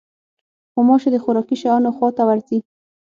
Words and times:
غوماشې 0.73 1.09
د 1.11 1.17
خوراکي 1.23 1.55
شیانو 1.61 1.95
خوا 1.97 2.09
ته 2.17 2.23
ورځي. 2.29 2.59